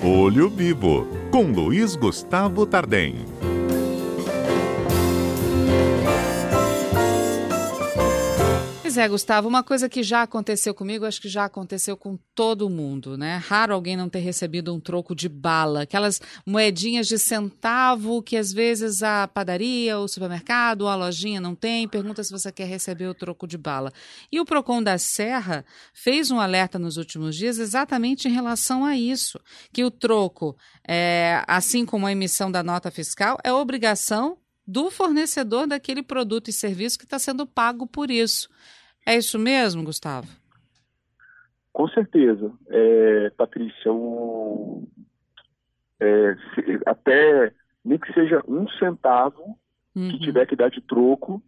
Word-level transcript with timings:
Olho 0.00 0.48
Vivo, 0.48 1.08
com 1.32 1.50
Luiz 1.50 1.96
Gustavo 1.96 2.64
Tardem. 2.64 3.16
Pois 8.98 9.06
é, 9.06 9.08
Gustavo, 9.08 9.46
uma 9.46 9.62
coisa 9.62 9.88
que 9.88 10.02
já 10.02 10.22
aconteceu 10.22 10.74
comigo, 10.74 11.06
acho 11.06 11.20
que 11.20 11.28
já 11.28 11.44
aconteceu 11.44 11.96
com 11.96 12.18
todo 12.34 12.68
mundo, 12.68 13.16
né? 13.16 13.36
Raro 13.36 13.72
alguém 13.72 13.96
não 13.96 14.08
ter 14.08 14.18
recebido 14.18 14.74
um 14.74 14.80
troco 14.80 15.14
de 15.14 15.28
bala, 15.28 15.82
aquelas 15.82 16.20
moedinhas 16.44 17.06
de 17.06 17.16
centavo 17.16 18.20
que 18.20 18.36
às 18.36 18.52
vezes 18.52 19.00
a 19.04 19.28
padaria, 19.28 20.00
o 20.00 20.08
supermercado, 20.08 20.88
a 20.88 20.96
lojinha 20.96 21.40
não 21.40 21.54
tem, 21.54 21.86
pergunta 21.86 22.24
se 22.24 22.32
você 22.32 22.50
quer 22.50 22.64
receber 22.64 23.06
o 23.06 23.14
troco 23.14 23.46
de 23.46 23.56
bala. 23.56 23.92
E 24.32 24.40
o 24.40 24.44
Procon 24.44 24.82
da 24.82 24.98
Serra 24.98 25.64
fez 25.94 26.32
um 26.32 26.40
alerta 26.40 26.76
nos 26.76 26.96
últimos 26.96 27.36
dias 27.36 27.60
exatamente 27.60 28.26
em 28.26 28.32
relação 28.32 28.84
a 28.84 28.96
isso, 28.96 29.38
que 29.72 29.84
o 29.84 29.92
troco, 29.92 30.56
é, 30.82 31.44
assim 31.46 31.86
como 31.86 32.04
a 32.04 32.10
emissão 32.10 32.50
da 32.50 32.64
nota 32.64 32.90
fiscal, 32.90 33.38
é 33.44 33.52
obrigação 33.52 34.38
do 34.66 34.90
fornecedor 34.90 35.68
daquele 35.68 36.02
produto 36.02 36.48
e 36.48 36.52
serviço 36.52 36.98
que 36.98 37.04
está 37.04 37.18
sendo 37.18 37.46
pago 37.46 37.86
por 37.86 38.10
isso. 38.10 38.48
É 39.08 39.16
isso 39.16 39.38
mesmo, 39.38 39.82
Gustavo? 39.82 40.28
Com 41.72 41.88
certeza. 41.88 42.52
É, 42.68 43.30
Patrícia, 43.38 43.90
o, 43.90 44.86
é, 45.98 46.36
se, 46.54 46.78
até 46.84 47.54
nem 47.82 47.98
que 47.98 48.12
seja 48.12 48.42
um 48.46 48.68
centavo 48.68 49.56
uhum. 49.96 50.10
que 50.10 50.18
tiver 50.18 50.44
que 50.44 50.54
dar 50.54 50.68
de 50.68 50.82
troco, 50.82 51.42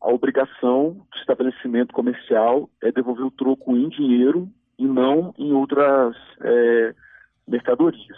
a 0.00 0.08
obrigação 0.08 1.06
do 1.12 1.18
estabelecimento 1.18 1.92
comercial 1.92 2.70
é 2.82 2.90
devolver 2.90 3.26
o 3.26 3.30
troco 3.30 3.76
em 3.76 3.90
dinheiro 3.90 4.48
e 4.78 4.86
não 4.86 5.34
em 5.36 5.52
outras 5.52 6.16
é, 6.40 6.94
mercadorias. 7.46 8.16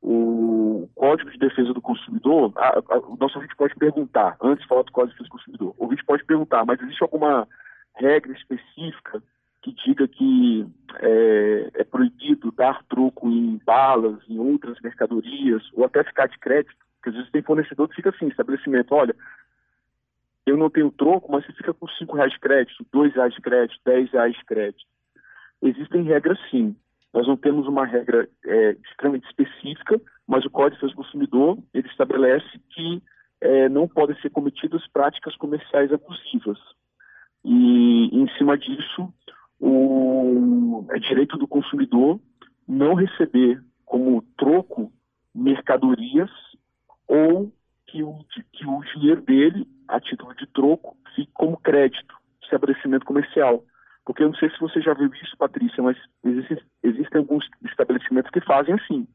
O 0.00 0.88
Código 0.94 1.32
de 1.32 1.38
Defesa 1.38 1.74
do 1.74 1.82
Consumidor, 1.82 2.52
a, 2.56 2.78
a, 2.78 2.98
o 3.00 3.16
nosso 3.16 3.34
ouvinte 3.38 3.56
pode 3.56 3.74
perguntar, 3.74 4.36
antes 4.40 4.62
de 4.62 4.68
falar 4.68 4.82
do 4.82 4.92
Código 4.92 5.14
de 5.14 5.18
Defesa 5.18 5.28
do 5.28 5.36
Consumidor, 5.36 5.74
o 5.76 5.82
ouvinte 5.82 6.04
pode 6.04 6.24
perguntar, 6.24 6.64
mas 6.64 6.80
existe 6.80 7.02
alguma 7.02 7.48
regra 8.00 8.32
específica 8.32 9.22
que 9.62 9.72
diga 9.84 10.08
que 10.08 10.66
é, 11.00 11.70
é, 11.74 11.84
proibido 11.84 12.50
dar 12.52 12.82
troco 12.84 13.28
em 13.28 13.60
balas, 13.64 14.18
em 14.28 14.38
outras 14.38 14.80
mercadorias, 14.80 15.62
ou 15.74 15.84
até 15.84 16.02
ficar 16.02 16.28
de 16.28 16.38
crédito, 16.38 16.74
porque 16.96 17.10
às 17.10 17.14
vezes 17.14 17.30
tem 17.30 17.42
fornecedor 17.42 17.88
que 17.88 17.96
fica 17.96 18.10
assim, 18.10 18.28
estabelecimento, 18.28 18.94
olha, 18.94 19.14
eu 20.46 20.56
não 20.56 20.70
tenho 20.70 20.90
troco, 20.90 21.30
mas 21.30 21.44
você 21.44 21.52
fica 21.52 21.74
com 21.74 21.86
cinco 21.88 22.16
reais 22.16 22.32
de 22.32 22.40
crédito, 22.40 22.86
dois 22.90 23.14
reais 23.14 23.34
de 23.34 23.40
crédito, 23.40 23.78
dez 23.84 24.10
reais 24.10 24.34
de 24.34 24.44
crédito. 24.44 24.84
Existem 25.62 26.02
regras 26.04 26.38
sim. 26.50 26.74
Nós 27.12 27.26
não 27.26 27.36
temos 27.36 27.66
uma 27.66 27.84
regra 27.84 28.28
é, 28.46 28.76
extremamente 28.84 29.26
específica, 29.26 30.00
mas 30.26 30.44
o 30.44 30.50
Código 30.50 30.86
do 30.86 30.94
Consumidor 30.94 31.58
ele 31.74 31.88
estabelece 31.88 32.58
que 32.70 33.02
é, 33.40 33.68
não 33.68 33.86
podem 33.86 34.16
ser 34.20 34.30
cometidas 34.30 34.86
práticas 34.88 35.36
comerciais 35.36 35.92
abusivas. 35.92 36.58
E, 37.44 38.10
em 38.12 38.28
cima 38.36 38.56
disso, 38.56 39.12
o, 39.58 40.86
é 40.90 40.98
direito 40.98 41.36
do 41.36 41.46
consumidor 41.46 42.20
não 42.66 42.94
receber 42.94 43.62
como 43.84 44.22
troco 44.36 44.92
mercadorias 45.34 46.30
ou 47.06 47.52
que 47.86 48.02
o, 48.02 48.24
que 48.52 48.66
o 48.66 48.80
dinheiro 48.94 49.22
dele, 49.22 49.66
a 49.88 50.00
título 50.00 50.34
de 50.36 50.46
troco, 50.46 50.96
fique 51.14 51.30
como 51.34 51.56
crédito, 51.56 52.14
estabelecimento 52.42 53.04
comercial. 53.04 53.64
Porque 54.04 54.22
eu 54.22 54.28
não 54.28 54.34
sei 54.36 54.48
se 54.50 54.60
você 54.60 54.80
já 54.80 54.94
viu 54.94 55.10
isso, 55.14 55.36
Patrícia, 55.36 55.82
mas 55.82 55.96
existem, 56.24 56.58
existem 56.82 57.18
alguns 57.18 57.48
estabelecimentos 57.64 58.30
que 58.30 58.40
fazem 58.40 58.74
assim. 58.74 59.06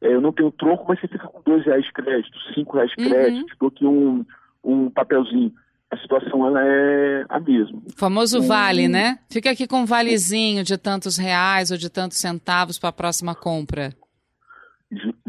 É, 0.00 0.14
eu 0.14 0.20
não 0.20 0.32
tenho 0.32 0.50
troco, 0.52 0.84
mas 0.88 1.00
você 1.00 1.08
fica 1.08 1.28
com 1.28 1.42
dois 1.42 1.64
reais 1.64 1.84
de 1.84 1.92
crédito, 1.92 2.38
cinco 2.54 2.74
reais 2.74 2.90
de 2.90 2.96
crédito, 2.96 3.40
uhum. 3.40 3.46
te 3.46 3.58
dou 3.58 3.68
aqui 3.68 3.86
um, 3.86 4.24
um 4.64 4.90
papelzinho 4.90 5.52
a 5.92 5.96
situação 5.98 6.46
ela 6.46 6.64
é 6.64 7.26
a 7.28 7.38
mesma. 7.38 7.78
O 7.86 7.92
famoso 7.92 8.38
um, 8.38 8.46
vale, 8.46 8.88
né? 8.88 9.18
Fica 9.30 9.50
aqui 9.50 9.66
com 9.66 9.82
um 9.82 9.84
valezinho 9.84 10.64
de 10.64 10.78
tantos 10.78 11.18
reais 11.18 11.70
ou 11.70 11.76
de 11.76 11.90
tantos 11.90 12.16
centavos 12.16 12.78
para 12.78 12.88
a 12.88 12.94
próxima 12.94 13.34
compra. 13.34 13.90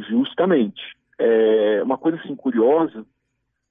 Justamente. 0.10 0.82
É, 1.20 1.82
uma 1.84 1.98
coisa 1.98 2.18
assim 2.18 2.34
curiosa 2.34 3.06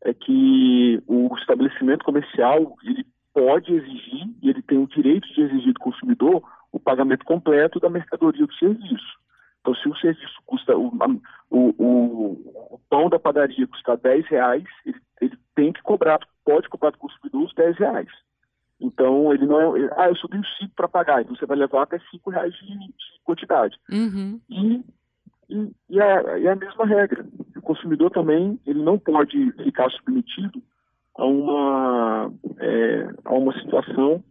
é 0.05 0.13
que 0.13 1.03
o 1.07 1.35
estabelecimento 1.39 2.05
comercial 2.05 2.77
ele 2.85 3.07
pode 3.33 3.73
exigir 3.73 4.29
e 4.43 4.51
ele 4.51 4.61
tem 4.61 4.77
o 4.77 4.87
direito 4.87 5.27
de 5.33 5.41
exigir 5.41 5.73
do 5.73 5.81
consumidor 5.81 6.43
o 6.71 6.79
pagamento 6.79 7.25
completo 7.25 7.81
da 7.81 7.89
mercadoria 7.89 8.47
do 8.47 8.55
serviço. 8.55 9.23
Então, 9.61 9.75
se 9.77 9.89
o 9.89 9.97
serviço 9.97 10.43
custa, 10.45 10.77
o, 10.77 10.93
o, 11.49 11.75
o, 11.79 12.75
o 12.75 12.81
pão 12.91 13.09
da 13.09 13.19
padaria 13.19 13.67
custa 13.67 13.97
10 13.97 14.27
reais, 14.27 14.65
ele, 14.85 14.99
ele 15.23 15.39
tem 15.55 15.73
que 15.73 15.83
cobrar 15.83 16.19
pode 16.45 16.69
cobrar 16.69 16.91
do 16.91 16.99
consumidor 16.99 17.45
os 17.45 17.55
10 17.55 17.79
reais. 17.79 18.09
Então, 18.81 19.33
ele 19.33 19.47
não 19.47 19.77
é. 19.77 19.91
Ah, 19.97 20.09
eu 20.09 20.17
só 20.17 20.27
tenho 20.27 20.45
5 20.59 20.73
para 20.75 20.89
pagar, 20.89 21.23
então 21.23 21.37
você 21.37 21.47
vai 21.47 21.57
levar 21.57 21.83
até 21.83 21.99
5 22.11 22.31
reais 22.31 22.53
de, 22.55 22.67
de 22.67 22.95
quantidade. 23.23 23.77
Uhum. 23.91 24.41
E, 24.51 24.85
e, 25.49 25.71
e, 25.89 26.01
a, 26.01 26.39
e 26.39 26.49
a 26.49 26.57
mesma 26.57 26.85
regra. 26.85 27.25
O 27.57 27.63
consumidor 27.63 28.11
também 28.11 28.59
ele 28.67 28.83
não 28.83 28.99
pode 28.99 29.53
ficar 29.63 29.89
submetido 29.91 30.61
a 31.17 31.25
uma, 31.25 32.33
é, 32.59 33.09
a 33.25 33.35
uma 33.35 33.53
situação 33.61 34.23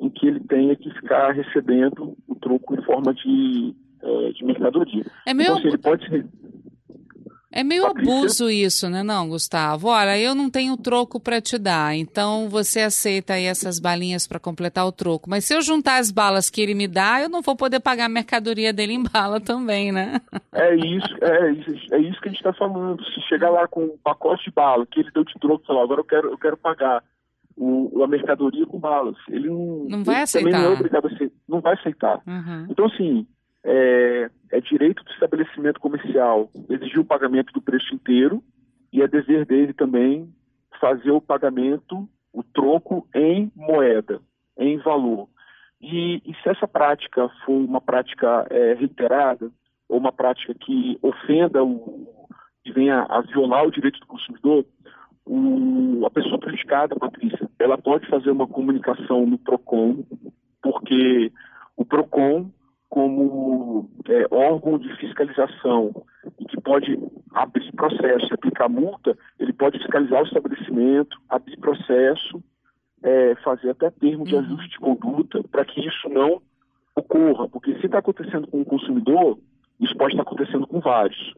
em 0.00 0.08
que 0.08 0.26
ele 0.26 0.40
tenha 0.40 0.74
que 0.74 0.90
ficar 0.94 1.32
recebendo 1.32 2.16
o 2.26 2.34
troco 2.36 2.74
em 2.74 2.82
forma 2.82 3.12
de, 3.12 3.74
é, 4.02 4.32
de 4.32 4.44
mercadoria. 4.44 5.04
É 5.26 5.34
meio... 5.34 5.48
Então, 5.48 5.58
assim, 5.58 5.68
ele 5.68 5.78
pode 5.78 6.08
ser 6.08 6.26
é 7.52 7.62
meio 7.62 7.86
abuso 7.86 8.50
isso, 8.50 8.88
né, 8.88 9.02
não, 9.02 9.28
Gustavo? 9.28 9.88
Olha, 9.88 10.18
eu 10.18 10.34
não 10.34 10.48
tenho 10.50 10.76
troco 10.76 11.20
para 11.20 11.40
te 11.40 11.58
dar, 11.58 11.94
então 11.94 12.48
você 12.48 12.80
aceita 12.80 13.34
aí 13.34 13.44
essas 13.44 13.78
balinhas 13.78 14.26
para 14.26 14.40
completar 14.40 14.86
o 14.86 14.92
troco. 14.92 15.28
Mas 15.28 15.44
se 15.44 15.54
eu 15.54 15.60
juntar 15.60 15.98
as 15.98 16.10
balas 16.10 16.48
que 16.48 16.60
ele 16.60 16.74
me 16.74 16.88
dá, 16.88 17.20
eu 17.20 17.28
não 17.28 17.42
vou 17.42 17.54
poder 17.54 17.80
pagar 17.80 18.06
a 18.06 18.08
mercadoria 18.08 18.72
dele 18.72 18.94
em 18.94 19.02
bala 19.02 19.40
também, 19.40 19.92
né? 19.92 20.20
É 20.52 20.74
isso, 20.74 21.14
é 21.20 21.52
isso, 21.52 21.94
é 21.94 21.98
isso 21.98 22.20
que 22.20 22.28
a 22.28 22.32
gente 22.32 22.40
está 22.40 22.52
falando. 22.52 23.04
Se 23.04 23.20
chegar 23.28 23.50
lá 23.50 23.68
com 23.68 23.84
um 23.84 23.98
pacote 24.02 24.44
de 24.44 24.50
bala 24.50 24.86
que 24.86 25.00
ele 25.00 25.10
deu 25.12 25.24
de 25.24 25.34
troco, 25.40 25.66
falar, 25.66 25.82
agora 25.82 26.00
eu 26.00 26.04
quero, 26.04 26.30
eu 26.30 26.38
quero 26.38 26.56
pagar 26.56 27.02
o, 27.56 28.02
a 28.02 28.06
mercadoria 28.06 28.66
com 28.66 28.78
balas, 28.78 29.16
ele 29.28 29.48
não, 29.48 29.86
não 29.88 30.04
vai 30.04 30.16
ele 30.16 30.22
aceitar. 30.22 30.50
Também 30.50 30.64
não 30.64 30.70
é 30.70 30.74
obrigado 30.74 31.04
a 31.04 31.08
aceitar, 31.08 31.36
não 31.48 31.60
vai 31.60 31.74
aceitar. 31.74 32.20
Uhum. 32.26 32.66
Então, 32.70 32.86
assim, 32.86 33.26
é, 33.64 34.30
é 34.50 34.60
direito 34.60 35.04
do 35.04 35.10
estabelecimento 35.12 35.80
comercial 35.80 36.50
exigir 36.68 36.98
o 36.98 37.04
pagamento 37.04 37.52
do 37.52 37.62
preço 37.62 37.94
inteiro 37.94 38.42
e 38.92 39.02
é 39.02 39.08
dever 39.08 39.46
dele 39.46 39.72
também 39.72 40.32
fazer 40.80 41.10
o 41.10 41.20
pagamento, 41.20 42.08
o 42.32 42.42
troco 42.42 43.06
em 43.14 43.50
moeda, 43.54 44.20
em 44.58 44.78
valor. 44.78 45.28
E, 45.80 46.22
e 46.24 46.34
se 46.42 46.48
essa 46.48 46.66
prática 46.66 47.28
for 47.44 47.52
uma 47.52 47.80
prática 47.80 48.46
é, 48.50 48.74
reiterada, 48.74 49.50
ou 49.88 49.98
uma 49.98 50.12
prática 50.12 50.54
que 50.54 50.98
ofenda 51.02 51.62
o, 51.62 52.26
que 52.64 52.72
venha 52.72 53.06
a 53.08 53.20
violar 53.20 53.66
o 53.66 53.70
direito 53.70 54.00
do 54.00 54.06
consumidor, 54.06 54.64
o, 55.24 56.04
a 56.06 56.10
pessoa 56.10 56.38
prejudicada, 56.38 56.96
Patrícia, 56.96 57.48
ela 57.58 57.78
pode 57.78 58.08
fazer 58.08 58.30
uma 58.30 58.46
comunicação 58.46 59.26
no 59.26 59.38
PROCON, 59.38 60.04
porque 60.60 61.32
o 61.76 61.84
PROCON 61.84 62.50
como 62.92 63.88
é, 64.06 64.26
órgão 64.30 64.78
de 64.78 64.94
fiscalização 64.98 66.04
e 66.38 66.44
que 66.44 66.60
pode 66.60 66.98
abrir 67.32 67.72
processo 67.72 68.26
e 68.26 68.34
aplicar 68.34 68.68
multa, 68.68 69.16
ele 69.40 69.54
pode 69.54 69.78
fiscalizar 69.78 70.20
o 70.20 70.26
estabelecimento, 70.26 71.16
abrir 71.26 71.56
processo, 71.56 72.44
é, 73.02 73.34
fazer 73.36 73.70
até 73.70 73.88
termo 73.88 74.26
de 74.26 74.34
uhum. 74.34 74.40
ajuste 74.42 74.68
de 74.68 74.78
conduta 74.78 75.42
para 75.50 75.64
que 75.64 75.80
isso 75.80 76.06
não 76.10 76.42
ocorra, 76.94 77.48
porque 77.48 77.74
se 77.78 77.86
está 77.86 77.96
acontecendo 77.96 78.46
com 78.46 78.60
o 78.60 78.64
consumidor, 78.66 79.38
isso 79.80 79.96
pode 79.96 80.12
estar 80.12 80.24
tá 80.24 80.30
acontecendo 80.30 80.66
com 80.66 80.78
vários. 80.78 81.32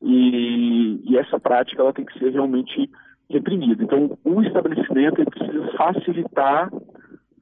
E, 0.00 1.00
e, 1.02 1.18
essa 1.18 1.40
prática 1.40 1.82
ela 1.82 1.92
tem 1.92 2.04
que 2.04 2.16
ser 2.16 2.30
realmente 2.30 2.88
reprimida. 3.28 3.82
Então, 3.82 4.16
o 4.24 4.40
estabelecimento 4.40 5.20
ele 5.20 5.30
precisa 5.30 5.66
facilitar 5.76 6.70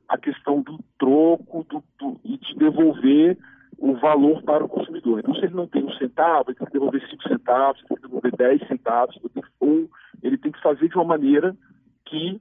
a 0.09 0.17
questão 0.17 0.63
do 0.63 0.79
troco 0.99 1.67
do, 1.69 1.85
do, 1.99 2.21
e 2.25 2.39
de 2.39 2.55
devolver 2.57 3.37
o 3.81 3.95
valor 3.95 4.43
para 4.43 4.63
o 4.63 4.69
consumidor. 4.69 5.19
Então, 5.19 5.35
se 5.35 5.47
ele 5.47 5.55
não 5.55 5.67
tem 5.67 5.83
um 5.83 5.93
centavo, 5.95 6.51
ele 6.51 6.59
tem 6.59 6.67
que 6.67 6.73
devolver 6.75 7.09
cinco 7.09 7.27
centavos, 7.27 7.83
tem 7.89 7.97
que 7.97 8.03
devolver 8.03 8.37
dez 8.37 8.69
centavos, 8.69 9.19
ou 9.59 9.89
ele 10.23 10.37
tem 10.37 10.53
que 10.53 10.61
fazer 10.61 10.89
de 10.89 10.95
uma 10.97 11.05
maneira 11.05 11.57
que 12.05 12.41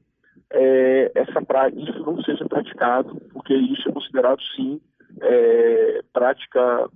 é, 0.51 1.11
essa 1.15 1.41
pra, 1.41 1.69
isso 1.69 1.99
não 1.99 2.21
seja 2.23 2.45
praticado, 2.45 3.15
porque 3.31 3.55
isso 3.55 3.87
é 3.87 3.91
considerado, 3.91 4.41
sim, 4.55 4.81
é, 5.21 6.01
prática 6.11 6.89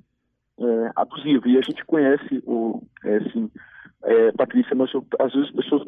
é, 0.60 0.92
abusiva. 0.96 1.48
E 1.48 1.58
a 1.58 1.62
gente 1.62 1.86
conhece, 1.86 2.44
o, 2.46 2.82
é, 3.06 3.18
assim, 3.18 3.50
é, 4.04 4.32
Patrícia, 4.34 4.76
mas 4.76 4.94
eu, 4.94 5.06
às 5.20 5.32
vezes 5.32 5.50
as 5.50 5.56
pessoas 5.56 5.84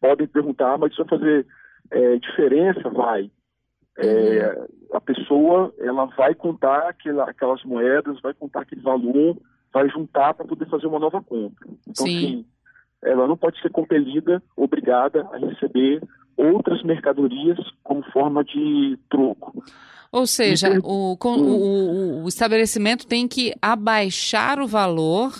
podem 0.00 0.26
perguntar, 0.26 0.74
ah, 0.74 0.78
mas 0.78 0.92
isso 0.92 1.04
vai 1.04 1.18
fazer 1.18 1.46
é, 1.90 2.16
diferença? 2.16 2.88
Vai. 2.88 3.30
É, 3.98 4.66
a 4.92 5.00
pessoa 5.00 5.74
ela 5.78 6.06
vai 6.06 6.34
contar 6.34 6.88
aquela, 6.88 7.28
aquelas 7.28 7.62
moedas, 7.64 8.20
vai 8.20 8.32
contar 8.32 8.60
aquele 8.62 8.80
valor 8.80 9.36
vai 9.72 9.88
juntar 9.88 10.34
para 10.34 10.46
poder 10.46 10.68
fazer 10.68 10.86
uma 10.86 10.98
nova 10.98 11.22
compra. 11.22 11.68
Então, 11.86 12.06
Sim. 12.06 12.16
Assim, 12.18 12.44
ela 13.02 13.26
não 13.26 13.36
pode 13.36 13.60
ser 13.60 13.70
compelida, 13.70 14.42
obrigada 14.56 15.28
a 15.32 15.38
receber 15.38 16.02
outras 16.36 16.82
mercadorias 16.82 17.58
como 17.84 18.02
forma 18.10 18.44
de 18.44 18.98
troco. 19.08 19.62
Ou 20.10 20.26
seja, 20.26 20.80
o, 20.82 21.16
o, 21.20 22.24
o, 22.24 22.28
estabelecimento 22.28 23.06
tem 23.06 23.28
que 23.28 23.54
abaixar 23.60 24.58
o 24.58 24.66
valor, 24.66 25.32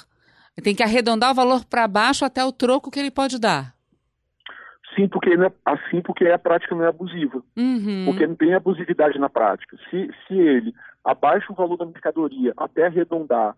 tem 0.62 0.74
que 0.74 0.82
arredondar 0.82 1.30
o 1.30 1.34
valor 1.34 1.64
para 1.64 1.88
baixo 1.88 2.24
até 2.24 2.44
o 2.44 2.52
troco 2.52 2.90
que 2.90 3.00
ele 3.00 3.10
pode 3.10 3.38
dar. 3.38 3.74
Sim, 4.98 5.06
porque 5.06 5.30
é, 5.30 5.52
assim 5.64 6.00
porque 6.00 6.26
a 6.26 6.38
prática 6.38 6.74
não 6.74 6.84
é 6.84 6.88
abusiva. 6.88 7.40
Uhum. 7.56 8.04
Porque 8.06 8.26
não 8.26 8.34
tem 8.34 8.52
abusividade 8.52 9.16
na 9.16 9.28
prática. 9.28 9.76
Se, 9.88 10.10
se 10.26 10.34
ele 10.34 10.74
abaixa 11.04 11.52
o 11.52 11.54
valor 11.54 11.76
da 11.76 11.86
mercadoria 11.86 12.52
até 12.56 12.86
arredondar 12.86 13.56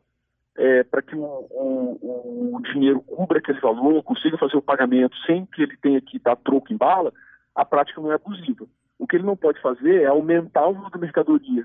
é, 0.59 0.85
para 0.85 1.01
que 1.01 1.17
o, 1.17 1.23
o, 1.23 2.57
o, 2.57 2.63
dinheiro 2.63 3.01
cubra 3.01 3.39
aquele 3.39 3.59
valor, 3.59 4.03
consiga 4.03 4.37
fazer 4.37 4.57
o 4.59 4.63
pagamento 4.63 5.17
sem 5.25 5.47
que 5.47 5.63
ele 5.63 5.77
tenha 5.79 6.01
que 6.03 6.19
dar 6.19 6.37
troco 6.37 6.71
em 6.73 6.77
bala, 6.77 7.11
a 7.55 7.65
prática 7.65 8.03
não 8.03 8.13
é 8.13 8.17
abusiva. 8.17 8.67
O 8.99 9.07
que 9.07 9.17
ele 9.17 9.25
não 9.25 9.37
pode 9.37 9.59
fazer 9.63 10.03
é 10.03 10.07
aumentar 10.07 10.69
o 10.69 10.75
valor 10.75 10.91
da 10.91 10.99
mercadoria 10.99 11.65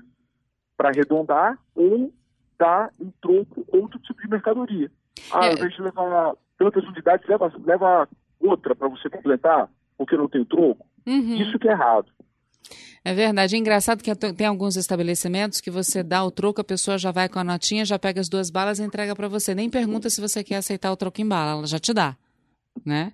para 0.74 0.88
arredondar 0.88 1.58
ou 1.74 2.10
dar 2.58 2.90
em 2.98 3.12
troco 3.20 3.66
outro 3.68 3.98
tipo 3.98 4.22
de 4.22 4.28
mercadoria. 4.28 4.90
Ah, 5.30 5.44
é. 5.44 5.48
ao 5.48 5.52
invés 5.54 5.74
de 5.74 5.82
levar 5.82 6.34
tantas 6.56 6.84
unidades, 6.84 7.28
leva, 7.28 7.52
leva 7.62 8.08
outra 8.40 8.74
para 8.74 8.88
você 8.88 9.08
completar, 9.08 9.68
porque 9.96 10.16
não 10.16 10.28
tem 10.28 10.44
troco. 10.44 10.86
Uhum. 11.06 11.36
Isso 11.36 11.58
que 11.58 11.68
é 11.68 11.72
errado. 11.72 12.10
É 13.04 13.14
verdade. 13.14 13.54
É 13.54 13.58
engraçado 13.58 14.02
que 14.02 14.12
tem 14.14 14.46
alguns 14.48 14.76
estabelecimentos 14.76 15.60
que 15.60 15.70
você 15.70 16.02
dá 16.02 16.24
o 16.24 16.30
troco, 16.30 16.60
a 16.60 16.64
pessoa 16.64 16.98
já 16.98 17.12
vai 17.12 17.28
com 17.28 17.38
a 17.38 17.44
notinha, 17.44 17.84
já 17.84 17.98
pega 17.98 18.20
as 18.20 18.28
duas 18.28 18.50
balas 18.50 18.80
e 18.80 18.82
entrega 18.82 19.14
para 19.14 19.28
você. 19.28 19.54
Nem 19.54 19.70
pergunta 19.70 20.10
se 20.10 20.20
você 20.20 20.42
quer 20.42 20.56
aceitar 20.56 20.90
o 20.90 20.96
troco 20.96 21.20
em 21.20 21.28
bala, 21.28 21.52
ela 21.52 21.66
já 21.68 21.78
te 21.78 21.92
dá, 21.92 22.16
né? 22.84 23.12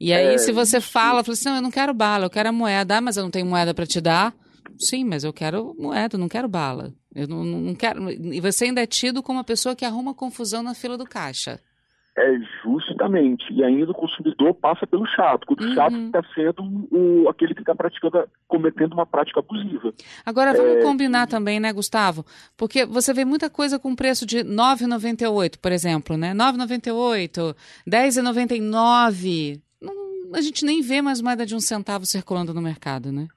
E 0.00 0.12
aí, 0.12 0.34
é, 0.34 0.38
se 0.38 0.52
você 0.52 0.80
fala, 0.80 1.22
fala 1.22 1.34
assim, 1.34 1.48
não, 1.50 1.56
eu 1.56 1.62
não 1.62 1.70
quero 1.70 1.92
bala, 1.92 2.24
eu 2.24 2.30
quero 2.30 2.48
a 2.48 2.52
moeda. 2.52 2.96
Ah, 2.96 3.00
mas 3.02 3.18
eu 3.18 3.24
não 3.24 3.30
tenho 3.30 3.44
moeda 3.44 3.74
para 3.74 3.86
te 3.86 4.00
dar. 4.00 4.34
Sim, 4.78 5.04
mas 5.04 5.22
eu 5.22 5.32
quero 5.32 5.74
moeda, 5.78 6.16
não 6.16 6.28
quero 6.28 6.48
bala. 6.48 6.94
Eu 7.14 7.28
não, 7.28 7.44
não 7.44 7.74
quero. 7.74 8.10
E 8.10 8.40
você 8.40 8.66
ainda 8.66 8.82
é 8.82 8.86
tido 8.86 9.22
como 9.22 9.38
uma 9.38 9.44
pessoa 9.44 9.76
que 9.76 9.84
arruma 9.84 10.14
confusão 10.14 10.62
na 10.62 10.74
fila 10.74 10.96
do 10.96 11.04
caixa. 11.04 11.60
É 12.18 12.38
justamente. 12.64 13.44
E 13.52 13.62
ainda 13.62 13.90
o 13.90 13.94
consumidor 13.94 14.54
passa 14.54 14.86
pelo 14.86 15.04
chato, 15.06 15.44
o 15.46 15.62
uhum. 15.62 15.74
chato 15.74 15.96
está 15.96 16.22
sendo 16.34 16.62
o, 16.90 17.28
aquele 17.28 17.54
que 17.54 17.60
está 17.60 17.74
praticando, 17.74 18.26
cometendo 18.48 18.94
uma 18.94 19.04
prática 19.04 19.40
abusiva. 19.40 19.92
Agora 20.24 20.54
vamos 20.54 20.76
é... 20.76 20.82
combinar 20.82 21.26
também, 21.26 21.60
né, 21.60 21.70
Gustavo? 21.74 22.24
Porque 22.56 22.86
você 22.86 23.12
vê 23.12 23.26
muita 23.26 23.50
coisa 23.50 23.78
com 23.78 23.94
preço 23.94 24.24
de 24.24 24.38
R$ 24.38 24.44
9,98, 24.44 25.58
por 25.60 25.70
exemplo, 25.72 26.16
né? 26.16 26.28
R$ 26.28 26.38
9,98, 26.38 27.54
R$ 27.84 27.90
10,99. 27.90 29.60
a 30.32 30.40
gente 30.40 30.64
nem 30.64 30.80
vê 30.80 31.02
mais 31.02 31.20
moeda 31.20 31.44
de 31.44 31.54
um 31.54 31.60
centavo 31.60 32.06
circulando 32.06 32.54
no 32.54 32.62
mercado, 32.62 33.12
né? 33.12 33.28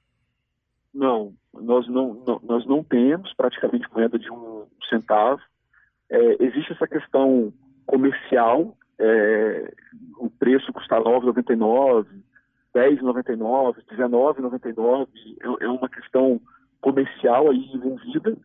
Não, 0.94 1.34
nós 1.52 1.86
não, 1.86 2.14
não 2.26 2.40
nós 2.42 2.66
não 2.66 2.82
temos 2.82 3.32
praticamente 3.34 3.86
moeda 3.94 4.18
de 4.18 4.30
um 4.30 4.64
centavo. 4.88 5.40
É, 6.10 6.42
existe 6.42 6.72
essa 6.72 6.88
questão 6.88 7.52
comercial, 7.90 8.76
é, 8.98 9.72
o 10.18 10.30
preço 10.30 10.72
custa 10.72 10.96
R$ 10.96 11.04
9,99, 11.04 12.06
R$ 12.72 12.90
10,99, 12.96 13.76
R$ 13.76 13.96
19,99, 13.96 15.08
é, 15.40 15.64
é 15.64 15.68
uma 15.68 15.88
questão 15.88 16.40
comercial 16.80 17.50
aí 17.50 17.70
envolvida. 17.74 18.36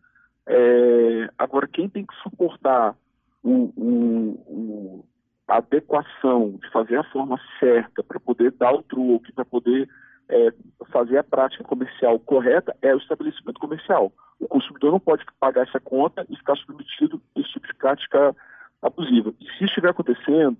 É, 0.48 1.30
agora, 1.38 1.68
quem 1.68 1.88
tem 1.88 2.04
que 2.04 2.14
suportar 2.22 2.96
o, 3.42 3.72
o, 3.76 4.30
o, 4.48 5.04
a 5.46 5.58
adequação 5.58 6.58
de 6.60 6.70
fazer 6.70 6.96
a 6.96 7.04
forma 7.04 7.38
certa 7.60 8.02
para 8.02 8.18
poder 8.18 8.50
dar 8.52 8.72
o 8.72 8.82
truque, 8.82 9.32
para 9.32 9.44
poder 9.44 9.88
é, 10.28 10.52
fazer 10.90 11.18
a 11.18 11.24
prática 11.24 11.62
comercial 11.62 12.18
correta 12.18 12.76
é 12.82 12.92
o 12.92 12.98
estabelecimento 12.98 13.60
comercial. 13.60 14.12
O 14.40 14.48
consumidor 14.48 14.90
não 14.90 15.00
pode 15.00 15.24
pagar 15.38 15.68
essa 15.68 15.78
conta 15.78 16.26
e 16.28 16.36
ficar 16.36 16.56
submetido 16.56 17.22
a 17.36 17.40
esse 17.40 17.50
tipo 17.52 17.66
de 17.68 17.74
prática 17.74 18.34
abusiva. 18.82 19.34
E 19.40 19.44
se 19.58 19.64
estiver 19.64 19.90
acontecendo, 19.90 20.56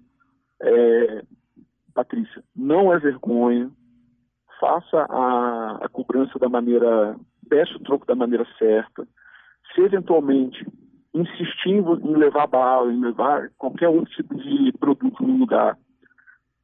é, 0.62 1.22
Patrícia, 1.94 2.42
não 2.54 2.92
é 2.92 2.98
vergonha, 2.98 3.70
faça 4.60 5.06
a, 5.08 5.78
a 5.82 5.88
cobrança 5.88 6.38
da 6.38 6.48
maneira, 6.48 7.16
peça 7.48 7.74
o 7.76 7.80
troco 7.80 8.06
da 8.06 8.14
maneira 8.14 8.46
certa. 8.58 9.06
Se 9.74 9.80
eventualmente 9.80 10.66
insistir 11.14 11.70
em, 11.70 11.80
em 11.80 12.16
levar 12.16 12.46
bala, 12.46 12.92
em 12.92 13.00
levar 13.00 13.50
qualquer 13.56 13.88
outro 13.88 14.12
tipo 14.14 14.34
de 14.34 14.72
produto 14.78 15.22
no 15.22 15.36
lugar, 15.36 15.78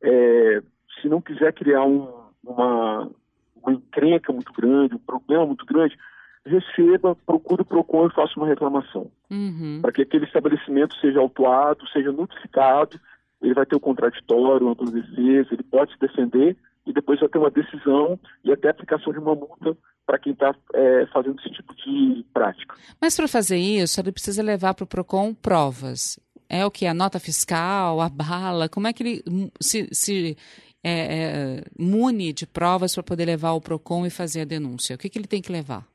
é, 0.03 0.63
se 1.01 1.09
não 1.09 1.21
quiser 1.21 1.53
criar 1.55 1.85
um, 1.85 2.09
uma, 2.45 3.11
uma 3.57 3.73
encrenca 3.73 4.33
muito 4.33 4.53
grande, 4.53 4.95
um 4.95 4.99
problema 4.99 5.47
muito 5.47 5.65
grande, 5.65 5.97
receba, 6.45 7.17
procure 7.27 7.63
o 7.63 7.65
PROCON 7.65 8.07
e 8.07 8.15
faça 8.15 8.33
uma 8.37 8.49
reclamação. 8.49 9.11
Uhum. 9.31 9.79
Para 9.81 9.93
que 9.93 10.03
aquele 10.03 10.25
estabelecimento 10.25 10.97
seja 10.97 11.21
autuado, 11.21 11.87
seja 11.89 12.11
notificado, 12.13 13.01
ele 13.41 13.55
vai 13.55 13.67
ter 13.67 13.77
o 13.77 13.81
contraditório, 13.81 14.67
uma 14.67 14.75
defesa, 14.75 15.49
ele 15.53 15.63
pode 15.63 15.93
se 15.93 15.99
defender 15.99 16.57
e 16.87 16.93
depois 16.93 17.21
vai 17.21 17.29
ter 17.29 17.39
uma 17.39 17.51
decisão 17.51 18.19
e 18.45 18.53
até 18.53 18.69
aplicação 18.69 19.13
de 19.13 19.19
uma 19.19 19.35
multa 19.35 19.77
para 20.05 20.19
quem 20.19 20.33
está 20.33 20.55
é, 20.75 21.07
fazendo 21.13 21.39
esse 21.41 21.51
tipo 21.51 21.75
de 21.77 22.25
prática. 22.33 22.75
Mas 23.01 23.17
para 23.17 23.29
fazer 23.29 23.57
isso, 23.57 24.01
ele 24.01 24.13
precisa 24.13 24.43
levar 24.43 24.75
para 24.75 24.85
o 24.85 24.87
PROCON 24.87 25.33
provas. 25.35 26.19
É 26.49 26.67
o 26.67 26.71
que? 26.71 26.87
A 26.87 26.93
nota 26.93 27.19
fiscal, 27.19 28.01
a 28.01 28.09
bala? 28.09 28.69
Como 28.69 28.87
é 28.87 28.93
que 28.93 29.03
ele 29.03 29.51
se, 29.61 29.89
se 29.93 30.37
é, 30.83 31.61
é, 31.61 31.65
mune 31.79 32.33
de 32.33 32.47
provas 32.47 32.95
para 32.95 33.03
poder 33.03 33.25
levar 33.25 33.51
ao 33.51 33.61
PROCON 33.61 34.05
e 34.05 34.11
fazer 34.11 34.43
a 34.43 34.45
denúncia? 34.45 34.97
O 34.97 34.99
que, 34.99 35.09
que 35.09 35.19
ele 35.19 35.29
tem 35.29 35.41
que 35.41 35.53
levar? 35.53 35.87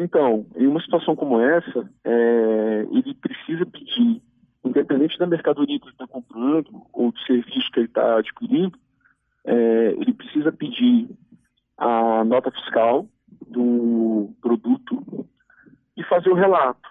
Então, 0.00 0.46
em 0.54 0.68
uma 0.68 0.80
situação 0.80 1.16
como 1.16 1.40
essa, 1.40 1.90
é, 2.04 2.86
ele 2.92 3.12
precisa 3.14 3.66
pedir, 3.66 4.22
independente 4.64 5.18
da 5.18 5.26
mercadoria 5.26 5.76
que 5.76 5.86
ele 5.86 5.90
está 5.92 6.06
comprando 6.06 6.86
ou 6.92 7.10
do 7.10 7.18
serviço 7.22 7.68
que 7.72 7.80
ele 7.80 7.86
está 7.88 8.18
adquirindo, 8.18 8.78
é, 9.44 9.96
ele 9.98 10.14
precisa 10.14 10.52
pedir 10.52 11.10
a 11.76 12.22
nota 12.24 12.48
fiscal 12.52 13.08
do 13.44 14.32
produto 14.40 15.26
e 15.96 16.04
fazer 16.04 16.30
o 16.30 16.34
relato. 16.34 16.88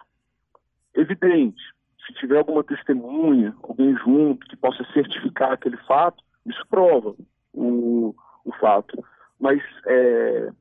Evidente, 0.93 1.63
se 2.05 2.13
tiver 2.15 2.39
alguma 2.39 2.61
testemunha, 2.61 3.55
alguém 3.63 3.95
junto 3.95 4.45
que 4.47 4.57
possa 4.57 4.83
certificar 4.91 5.53
aquele 5.53 5.77
fato, 5.87 6.21
isso 6.45 6.61
prova 6.69 7.15
o, 7.53 8.13
o 8.43 8.51
fato. 8.59 9.01
Mas 9.39 9.61
é, 9.85 10.51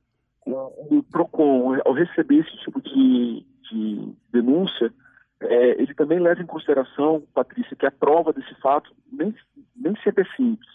o, 0.47 1.03
PROCON, 1.11 1.79
ao 1.85 1.93
receber 1.93 2.38
esse 2.38 2.57
tipo 2.59 2.81
de, 2.81 3.45
de 3.71 4.12
denúncia, 4.33 4.93
é, 5.41 5.83
ele 5.83 5.95
também 5.95 6.21
leva 6.21 6.41
em 6.41 6.47
consideração, 6.47 7.23
Patrícia, 7.35 7.76
que 7.76 7.87
a 7.87 7.91
prova 7.91 8.33
desse 8.33 8.55
fato 8.61 8.91
nem, 9.12 9.35
nem 9.75 9.95
sempre 10.03 10.23
é 10.23 10.37
simples. 10.37 10.69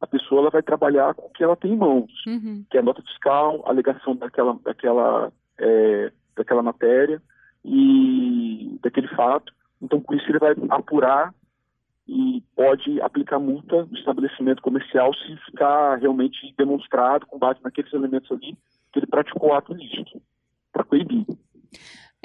A 0.00 0.06
pessoa 0.06 0.42
ela 0.42 0.50
vai 0.50 0.62
trabalhar 0.62 1.14
com 1.14 1.26
o 1.26 1.30
que 1.30 1.42
ela 1.42 1.56
tem 1.56 1.72
em 1.72 1.76
mãos, 1.76 2.12
uhum. 2.26 2.64
que 2.70 2.76
é 2.76 2.80
a 2.80 2.82
nota 2.82 3.02
fiscal, 3.02 3.62
a 3.66 3.70
alegação 3.70 4.14
daquela, 4.14 4.58
daquela, 4.62 5.32
é, 5.58 6.12
daquela 6.36 6.62
matéria 6.62 7.20
e 7.64 8.78
daquele 8.82 9.08
fato. 9.08 9.52
Então, 9.80 10.00
com 10.00 10.14
isso, 10.14 10.30
ele 10.30 10.38
vai 10.38 10.54
apurar 10.68 11.34
e 12.06 12.42
pode 12.54 13.00
aplicar 13.00 13.38
multa 13.38 13.84
no 13.86 13.96
estabelecimento 13.96 14.62
comercial 14.62 15.12
se 15.14 15.36
ficar 15.46 15.96
realmente 15.96 16.54
demonstrado, 16.56 17.26
com 17.26 17.38
base 17.38 17.58
naqueles 17.64 17.92
elementos 17.92 18.30
ali, 18.30 18.56
que 18.92 18.98
ele 18.98 19.06
praticou 19.06 19.52
ato 19.52 19.72
ilícito, 19.72 20.20
para 20.72 20.84
coibir. 20.84 21.24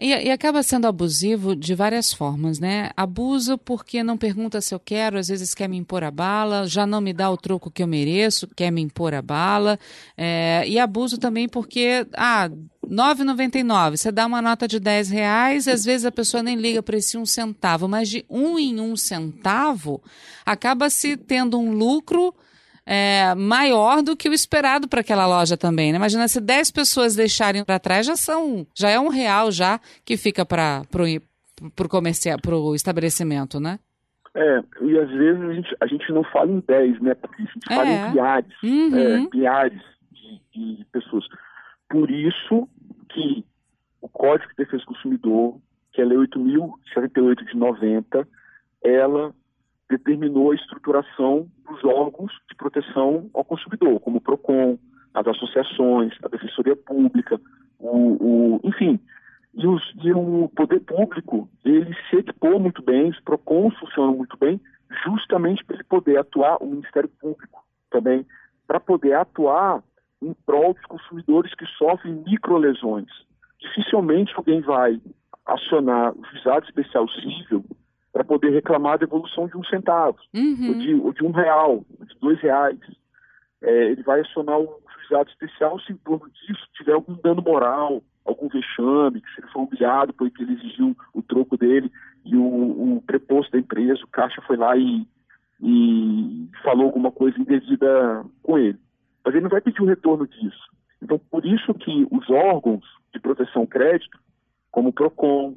E, 0.02 0.08
e, 0.08 0.32
acaba 0.32 0.64
sendo 0.64 0.88
abusivo 0.88 1.56
de 1.56 1.76
várias 1.76 2.12
formas, 2.12 2.60
né? 2.60 2.90
Abusa 2.98 3.56
porque 3.56 4.02
não 4.02 4.18
pergunta 4.18 4.60
se 4.60 4.74
eu 4.74 4.80
quero, 4.80 5.20
às 5.20 5.28
vezes 5.28 5.54
quer 5.54 5.68
me 5.68 5.78
impor 5.78 6.04
a 6.04 6.10
bala, 6.10 6.66
já 6.66 6.88
não 6.88 7.00
me 7.00 7.14
dá 7.14 7.30
o 7.30 7.38
troco 7.38 7.70
que 7.70 7.84
eu 7.84 7.88
mereço, 7.88 8.48
quer 8.56 8.72
me 8.72 8.82
impor 8.82 9.14
a 9.14 9.22
bala. 9.22 9.78
É, 10.18 10.64
e 10.66 10.80
abuso 10.80 11.20
também 11.20 11.48
porque, 11.48 12.08
ah, 12.16 12.50
9,99, 12.84 13.98
você 13.98 14.12
dá 14.12 14.26
uma 14.26 14.42
nota 14.42 14.68
de 14.68 14.80
10 14.80 15.12
reais, 15.12 15.68
às 15.68 15.86
vezes 15.86 16.04
a 16.04 16.12
pessoa 16.12 16.42
nem 16.42 16.56
liga 16.56 16.82
para 16.82 16.98
esse 16.98 17.16
um 17.16 17.26
centavo, 17.26 17.88
mas 17.88 18.10
de 18.10 18.26
um 18.28 18.58
em 18.58 18.80
um 18.80 18.96
centavo 18.96 20.02
acaba 20.44 20.90
se 20.90 21.16
tendo 21.16 21.60
um 21.60 21.72
lucro 21.72 22.34
é, 22.86 23.34
maior 23.36 24.02
do 24.02 24.16
que 24.16 24.30
o 24.30 24.34
esperado 24.34 24.88
para 24.88 25.02
aquela 25.02 25.26
loja 25.28 25.56
também. 25.56 25.92
Né? 25.92 25.98
Imagina 25.98 26.28
se 26.28 26.42
10 26.42 26.72
pessoas 26.72 27.16
deixarem 27.16 27.64
para 27.64 27.80
trás, 27.80 28.06
já 28.06 28.16
são, 28.16 28.66
já 28.76 28.90
é 28.90 29.00
um 29.00 29.10
real 29.10 29.52
já 29.52 29.80
que 30.04 30.18
fica 30.18 30.46
para 30.46 30.84
o 31.64 31.90
comercial, 31.90 32.38
para 32.42 32.56
o 32.56 32.76
estabelecimento, 32.76 33.60
né? 33.60 33.80
É, 34.34 34.64
e 34.82 34.98
às 34.98 35.10
vezes 35.10 35.42
a 35.42 35.54
gente, 35.54 35.78
a 35.82 35.88
gente 35.88 36.12
não 36.12 36.24
fala 36.24 36.52
em 36.52 36.64
10, 36.66 37.02
né? 37.02 37.16
Porque 37.16 37.42
a 37.42 37.46
gente 37.46 37.58
é. 37.70 37.76
fala 37.76 37.90
em 37.90 38.10
milhares, 38.12 38.64
uhum. 38.64 38.98
é, 38.98 39.28
milhares 39.34 39.82
de, 40.12 40.78
de 40.78 40.86
pessoas. 40.86 41.26
Por 41.90 42.10
isso 42.10 42.70
que 43.10 43.46
o 44.02 44.08
Código 44.08 44.50
de 44.52 44.64
Defesa 44.64 44.84
do 44.84 44.86
Consumidor, 44.86 45.58
que 45.92 46.02
é 46.02 46.06
a 46.06 46.08
Lei 46.08 46.18
8.078 46.18 47.46
de 47.46 47.58
90, 47.58 48.28
ela 48.84 49.34
determinou 49.90 50.52
a 50.52 50.56
estruturação 50.56 51.48
dos 51.70 51.84
órgãos 51.84 52.32
proteção 52.62 53.28
ao 53.34 53.44
consumidor, 53.44 54.00
como 54.02 54.18
o 54.18 54.22
PROCON, 54.22 54.78
as 55.16 55.26
associações, 55.26 56.14
a 56.24 56.28
Defensoria 56.28 56.76
Pública, 56.76 57.42
o, 57.80 58.58
o 58.58 58.62
enfim. 58.64 59.00
E, 59.54 59.68
os, 59.68 59.84
e, 60.02 60.14
o 60.14 60.50
poder 60.56 60.80
público, 60.82 61.50
ele 61.66 61.94
se 62.10 62.18
equipou 62.18 62.60
muito 62.60 62.82
bem, 62.82 63.10
os 63.10 63.20
PROCONs 63.22 63.78
funcionam 63.80 64.16
muito 64.16 64.38
bem, 64.38 64.62
justamente 65.04 65.66
para 65.66 65.76
ele 65.76 65.84
poder 65.84 66.18
atuar, 66.20 66.58
o 66.62 66.68
Ministério 66.68 67.10
Público 67.20 67.64
também, 67.90 68.26
para 68.68 68.80
poder 68.80 69.14
atuar 69.16 69.84
em 70.22 70.34
prol 70.46 70.74
dos 70.74 70.86
consumidores 70.86 71.54
que 71.56 71.66
sofrem 71.66 72.24
microlesões. 72.26 73.10
Dificilmente 73.60 74.34
alguém 74.36 74.62
vai 74.62 75.02
acionar 75.46 76.14
o 76.14 76.24
juizado 76.26 76.66
especial 76.66 77.10
civil 77.10 77.66
para 78.14 78.24
poder 78.24 78.52
reclamar 78.52 78.94
a 78.94 78.98
devolução 78.98 79.48
de 79.48 79.58
um 79.58 79.64
centavo, 79.64 80.18
uhum. 80.34 80.68
ou, 80.68 80.74
de, 80.76 80.94
ou, 80.96 81.14
de, 81.14 81.24
um 81.24 81.32
real, 81.32 81.86
dois 82.22 82.40
reais. 82.40 82.80
É, 83.62 83.92
ele 83.92 84.04
vai 84.04 84.22
acionar 84.22 84.60
o 84.60 84.82
juizado 85.00 85.30
especial 85.30 85.80
se 85.80 85.92
em 85.92 85.98
torno 85.98 86.30
disso 86.30 86.68
tiver 86.74 86.94
algum 86.94 87.14
dano 87.16 87.42
moral, 87.42 88.02
algum 88.26 88.48
vexame, 88.48 89.22
que 89.22 89.34
se 89.34 89.42
ele 89.42 89.52
for 89.52 89.68
humilhado 89.68 90.14
porque 90.14 90.42
ele 90.42 90.54
exigiu 90.54 90.96
o 91.14 91.22
troco 91.22 91.58
dele 91.58 91.92
e 92.26 92.36
o, 92.36 92.98
o 92.98 93.04
preposto 93.06 93.52
da 93.52 93.60
empresa, 93.60 94.04
o 94.04 94.08
caixa 94.08 94.42
foi 94.44 94.58
lá 94.58 94.76
e, 94.78 95.06
e 95.60 96.50
falou 96.64 96.86
alguma 96.86 97.12
coisa 97.12 97.40
indevida 97.40 98.24
com 98.42 98.58
ele. 98.58 98.80
Mas 99.24 99.34
ele 99.34 99.44
não 99.44 99.50
vai 99.50 99.62
pedir 99.62 99.82
o 99.82 99.88
retorno 99.88 100.28
disso. 100.28 100.70
Então, 101.02 101.20
por 101.20 101.46
isso 101.46 101.74
que 101.74 102.08
os 102.12 102.30
órgãos 102.30 102.84
de 103.14 103.20
proteção 103.20 103.64
ao 103.64 103.68
crédito, 103.68 104.20
como 104.72 104.90
o 104.90 104.94
PROCON, 104.94 105.56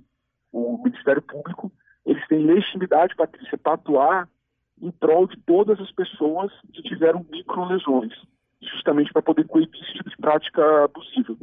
o 0.52 0.83
Ministério 0.83 1.23
Público, 1.23 1.71
eles 2.06 2.26
têm 2.28 2.44
legitimidade, 2.44 3.14
Patrícia, 3.14 3.59
para 3.59 3.75
atuar 3.75 4.28
em 4.81 4.90
prol 4.90 5.26
de 5.26 5.37
todas 5.43 5.78
as 5.81 5.90
pessoas 5.93 6.52
que 6.73 6.83
tiveram 6.83 7.25
microlesões, 7.31 8.12
justamente 8.61 9.12
para 9.12 9.23
poder 9.23 9.47
coibir 9.47 9.81
esse 9.83 9.95
tipo 9.95 10.11
de 10.11 10.16
prática 10.16 10.85
abusiva. 10.85 11.37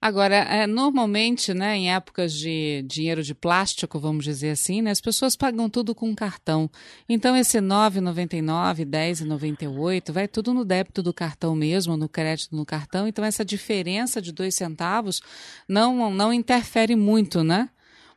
Agora, 0.00 0.36
é, 0.36 0.64
normalmente, 0.64 1.52
né, 1.52 1.76
em 1.76 1.92
épocas 1.92 2.32
de 2.32 2.84
dinheiro 2.86 3.20
de 3.20 3.34
plástico, 3.34 3.98
vamos 3.98 4.24
dizer 4.24 4.50
assim, 4.50 4.80
né, 4.80 4.92
as 4.92 5.00
pessoas 5.00 5.34
pagam 5.34 5.68
tudo 5.68 5.92
com 5.92 6.14
cartão. 6.14 6.70
Então, 7.08 7.36
esse 7.36 7.58
R$ 7.58 7.66
9,99, 7.66 8.78
R$ 8.78 8.84
10,98, 8.84 10.12
vai 10.12 10.28
tudo 10.28 10.54
no 10.54 10.64
débito 10.64 11.02
do 11.02 11.12
cartão 11.12 11.56
mesmo, 11.56 11.96
no 11.96 12.08
crédito 12.08 12.54
no 12.54 12.64
cartão. 12.64 13.08
Então, 13.08 13.24
essa 13.24 13.44
diferença 13.44 14.22
de 14.22 14.30
dois 14.30 14.54
centavos 14.54 15.20
não, 15.68 16.14
não 16.14 16.32
interfere 16.32 16.94
muito, 16.94 17.42
né? 17.42 17.68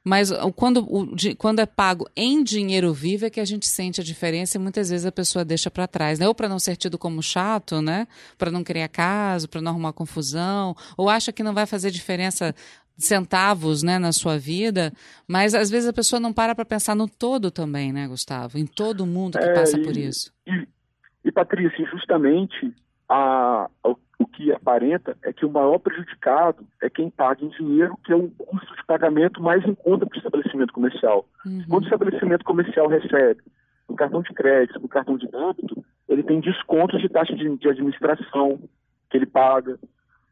Mas 0.03 0.31
quando, 0.55 0.79
o, 0.79 1.15
quando 1.37 1.59
é 1.59 1.65
pago 1.65 2.09
em 2.15 2.43
dinheiro 2.43 2.91
vivo 2.91 3.25
é 3.25 3.29
que 3.29 3.39
a 3.39 3.45
gente 3.45 3.67
sente 3.67 4.01
a 4.01 4.03
diferença 4.03 4.57
e 4.57 4.59
muitas 4.59 4.89
vezes 4.89 5.05
a 5.05 5.11
pessoa 5.11 5.45
deixa 5.45 5.69
para 5.69 5.87
trás, 5.87 6.17
né? 6.17 6.27
Ou 6.27 6.33
para 6.33 6.49
não 6.49 6.57
ser 6.57 6.75
tido 6.75 6.97
como 6.97 7.21
chato, 7.21 7.81
né? 7.81 8.07
Para 8.37 8.49
não 8.49 8.63
criar 8.63 8.87
caso, 8.87 9.47
para 9.47 9.61
não 9.61 9.71
arrumar 9.71 9.93
confusão, 9.93 10.75
ou 10.97 11.07
acha 11.07 11.31
que 11.31 11.43
não 11.43 11.53
vai 11.53 11.67
fazer 11.67 11.91
diferença 11.91 12.55
centavos, 12.97 13.83
né, 13.83 13.97
na 13.97 14.11
sua 14.11 14.37
vida, 14.37 14.93
mas 15.27 15.55
às 15.55 15.69
vezes 15.69 15.89
a 15.89 15.93
pessoa 15.93 16.19
não 16.19 16.31
para 16.31 16.53
para 16.53 16.65
pensar 16.65 16.95
no 16.95 17.07
todo 17.07 17.49
também, 17.49 17.91
né, 17.91 18.07
Gustavo? 18.07 18.57
Em 18.57 18.65
todo 18.65 19.05
mundo 19.05 19.39
que 19.39 19.45
é, 19.45 19.53
passa 19.53 19.79
e, 19.79 19.83
por 19.83 19.97
isso. 19.97 20.31
E, 20.45 20.67
e 21.25 21.31
Patrícia, 21.31 21.85
justamente 21.89 22.73
a, 23.09 23.69
o 23.83 23.95
que 24.25 24.51
aparenta 24.51 25.17
é 25.23 25.31
que 25.31 25.45
o 25.45 25.49
maior 25.49 25.79
prejudicado 25.79 26.65
é 26.81 26.89
quem 26.89 27.09
paga 27.09 27.43
em 27.43 27.49
dinheiro, 27.49 27.97
que 28.03 28.11
é 28.11 28.15
um 28.15 28.29
custo 28.29 28.75
de 28.75 28.85
pagamento 28.85 29.41
mais 29.41 29.65
em 29.65 29.75
conta 29.75 30.05
para 30.05 30.15
o 30.15 30.17
estabelecimento 30.17 30.73
comercial. 30.73 31.25
Uhum. 31.45 31.63
Quando 31.69 31.83
o 31.83 31.85
estabelecimento 31.85 32.45
comercial 32.45 32.87
recebe 32.87 33.41
no 33.87 33.95
cartão 33.95 34.21
de 34.21 34.33
crédito, 34.33 34.79
no 34.79 34.87
cartão 34.87 35.17
de 35.17 35.27
débito, 35.27 35.83
ele 36.07 36.23
tem 36.23 36.39
descontos 36.39 37.01
de 37.01 37.09
taxa 37.09 37.35
de, 37.35 37.57
de 37.57 37.69
administração 37.69 38.59
que 39.09 39.17
ele 39.17 39.25
paga, 39.25 39.77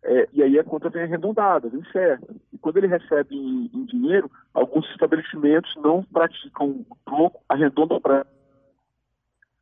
é, 0.04 0.30
e 0.32 0.42
aí 0.42 0.58
a 0.58 0.64
conta 0.64 0.90
vem 0.90 1.04
arredondada, 1.04 1.70
vem 1.70 1.84
certa. 1.92 2.34
E 2.54 2.58
quando 2.58 2.78
ele 2.78 2.88
recebe 2.88 3.36
em, 3.36 3.70
em 3.74 3.86
dinheiro, 3.86 4.32
alguns 4.54 4.90
estabelecimentos 4.92 5.76
não 5.78 6.04
praticam 6.04 6.86
o 6.90 6.98
troco, 7.06 7.42
arredondam 7.50 8.00
para 8.00 8.26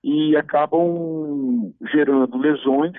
e 0.03 0.37
acabam 0.37 1.73
gerando 1.91 2.37
lesões 2.37 2.95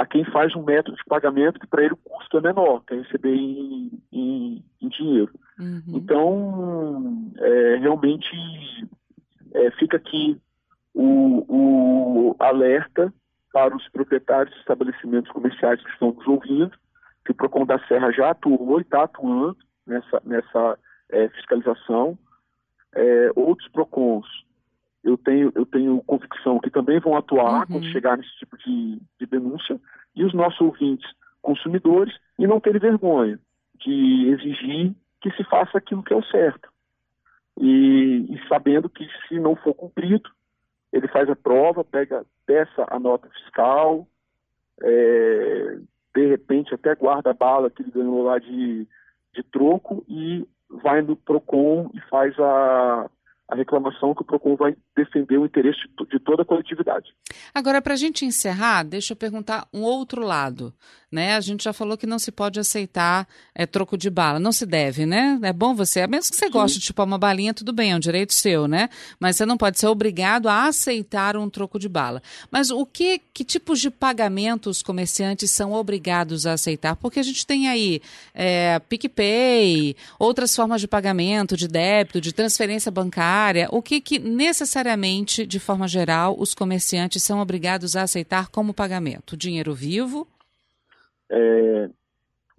a 0.00 0.06
quem 0.06 0.24
faz 0.24 0.56
um 0.56 0.62
método 0.62 0.96
de 0.96 1.04
pagamento 1.04 1.60
que 1.60 1.66
para 1.66 1.84
ele 1.84 1.92
o 1.92 1.96
custo 1.98 2.38
é 2.38 2.40
menor, 2.40 2.82
que 2.86 2.94
é 2.94 2.96
receber 2.96 3.34
em, 3.34 3.90
em, 4.10 4.64
em 4.80 4.88
dinheiro. 4.88 5.30
Uhum. 5.58 5.82
Então, 5.88 7.30
é, 7.36 7.76
realmente 7.76 8.26
é, 9.52 9.70
fica 9.72 9.98
aqui 9.98 10.40
o, 10.94 11.44
o, 12.30 12.36
alerta 12.38 13.12
para 13.52 13.76
os 13.76 13.86
proprietários 13.90 14.54
de 14.54 14.60
estabelecimentos 14.60 15.30
comerciais 15.32 15.82
que 15.82 15.90
estão 15.90 16.12
nos 16.12 16.26
ouvindo, 16.26 16.72
que 17.22 17.32
o 17.32 17.34
PROCON 17.34 17.66
da 17.66 17.78
Serra 17.86 18.10
já 18.10 18.30
atuou 18.30 18.78
e 18.78 18.82
está 18.82 19.02
atuando 19.02 19.58
nessa, 19.86 20.22
nessa 20.24 20.78
é, 21.10 21.28
fiscalização. 21.28 22.18
É, 22.94 23.30
outros 23.36 23.68
PROCONs 23.68 24.26
eu 25.02 25.16
tenho, 25.16 25.50
eu 25.54 25.64
tenho 25.64 26.02
convicção 26.02 26.58
que 26.60 26.70
também 26.70 27.00
vão 27.00 27.16
atuar 27.16 27.60
uhum. 27.60 27.66
quando 27.66 27.92
chegar 27.92 28.16
nesse 28.16 28.34
tipo 28.38 28.56
de, 28.58 29.00
de 29.18 29.26
denúncia, 29.26 29.80
e 30.14 30.24
os 30.24 30.34
nossos 30.34 30.60
ouvintes 30.60 31.08
consumidores, 31.40 32.14
e 32.38 32.46
não 32.46 32.60
terem 32.60 32.80
vergonha 32.80 33.38
de 33.78 34.28
exigir 34.28 34.94
que 35.20 35.30
se 35.32 35.44
faça 35.44 35.78
aquilo 35.78 36.02
que 36.02 36.12
é 36.12 36.16
o 36.16 36.24
certo. 36.24 36.68
E, 37.58 38.26
e 38.28 38.48
sabendo 38.48 38.88
que 38.88 39.06
se 39.26 39.38
não 39.38 39.56
for 39.56 39.74
cumprido, 39.74 40.30
ele 40.92 41.08
faz 41.08 41.28
a 41.28 41.36
prova, 41.36 41.84
pega, 41.84 42.24
peça 42.46 42.86
a 42.88 42.98
nota 42.98 43.28
fiscal, 43.30 44.06
é, 44.82 45.78
de 46.14 46.26
repente 46.26 46.74
até 46.74 46.94
guarda 46.94 47.30
a 47.30 47.34
bala 47.34 47.70
que 47.70 47.82
ele 47.82 47.90
ganhou 47.90 48.22
lá 48.24 48.38
de, 48.38 48.86
de 49.34 49.42
troco 49.44 50.04
e 50.08 50.46
vai 50.82 51.02
no 51.02 51.16
PROCON 51.16 51.90
e 51.94 52.00
faz 52.02 52.38
a, 52.38 53.10
a 53.50 53.56
reclamação 53.56 54.14
que 54.14 54.22
o 54.22 54.24
PROCON 54.24 54.56
vai 54.56 54.76
defender 54.96 55.36
o 55.38 55.44
interesse 55.44 55.80
de 56.08 56.20
toda 56.20 56.42
a 56.42 56.44
coletividade. 56.44 57.12
Agora, 57.52 57.82
para 57.82 57.94
a 57.94 57.96
gente 57.96 58.24
encerrar, 58.24 58.84
deixa 58.84 59.12
eu 59.12 59.16
perguntar 59.16 59.66
um 59.74 59.82
outro 59.82 60.22
lado. 60.22 60.72
Né? 61.10 61.34
A 61.34 61.40
gente 61.40 61.64
já 61.64 61.72
falou 61.72 61.98
que 61.98 62.06
não 62.06 62.20
se 62.20 62.30
pode 62.30 62.60
aceitar 62.60 63.26
é, 63.52 63.66
troco 63.66 63.98
de 63.98 64.08
bala. 64.08 64.38
Não 64.38 64.52
se 64.52 64.64
deve, 64.64 65.04
né? 65.04 65.40
É 65.42 65.52
bom 65.52 65.74
você, 65.74 66.02
a 66.02 66.06
menos 66.06 66.30
que 66.30 66.36
você 66.36 66.46
Sim. 66.46 66.52
goste 66.52 66.78
de 66.78 66.86
chupar 66.86 67.04
uma 67.04 67.18
balinha, 67.18 67.52
tudo 67.52 67.72
bem, 67.72 67.90
é 67.90 67.96
um 67.96 68.00
direito 68.00 68.32
seu, 68.32 68.68
né? 68.68 68.88
Mas 69.18 69.34
você 69.34 69.44
não 69.44 69.56
pode 69.56 69.80
ser 69.80 69.88
obrigado 69.88 70.48
a 70.48 70.66
aceitar 70.66 71.36
um 71.36 71.50
troco 71.50 71.80
de 71.80 71.88
bala. 71.88 72.22
Mas 72.48 72.70
o 72.70 72.86
que, 72.86 73.20
que 73.34 73.42
tipos 73.42 73.80
de 73.80 73.90
pagamento 73.90 74.70
os 74.70 74.84
comerciantes 74.84 75.50
são 75.50 75.72
obrigados 75.72 76.46
a 76.46 76.52
aceitar? 76.52 76.94
Porque 76.94 77.18
a 77.18 77.24
gente 77.24 77.44
tem 77.44 77.66
aí 77.66 78.00
é, 78.32 78.78
PicPay, 78.78 79.96
outras 80.16 80.54
formas 80.54 80.80
de 80.80 80.86
pagamento, 80.86 81.56
de 81.56 81.66
débito, 81.66 82.20
de 82.20 82.32
transferência 82.32 82.90
bancária. 82.90 83.68
O 83.72 83.82
que, 83.82 84.00
que 84.00 84.20
necessariamente, 84.20 85.44
de 85.44 85.58
forma 85.58 85.88
geral, 85.88 86.36
os 86.38 86.54
comerciantes 86.54 87.24
são 87.24 87.40
obrigados 87.40 87.96
a 87.96 88.02
aceitar 88.02 88.48
como 88.48 88.72
pagamento? 88.72 89.36
Dinheiro 89.36 89.74
vivo? 89.74 90.28
É, 91.30 91.88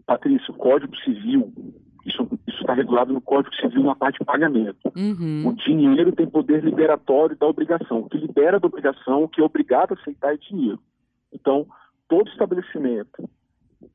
Patrícia, 0.06 0.52
o 0.52 0.58
Código 0.58 0.96
Civil, 0.98 1.54
isso 2.06 2.28
está 2.48 2.74
regulado 2.74 3.14
no 3.14 3.22
Código 3.22 3.54
Civil 3.56 3.84
na 3.84 3.96
parte 3.96 4.20
de 4.20 4.26
pagamento. 4.26 4.92
Uhum. 4.96 5.48
O 5.48 5.54
dinheiro 5.54 6.12
tem 6.12 6.28
poder 6.28 6.64
liberatório 6.64 7.38
da 7.38 7.48
obrigação. 7.48 8.00
O 8.00 8.10
que 8.10 8.18
libera 8.18 8.60
da 8.60 8.68
obrigação, 8.68 9.24
o 9.24 9.30
que 9.30 9.42
é 9.42 9.44
obrigado 9.44 9.92
a 9.92 9.94
aceitar 9.94 10.34
é 10.34 10.38
dinheiro. 10.38 10.80
Então, 11.32 11.68
todo 12.08 12.30
estabelecimento 12.30 13.30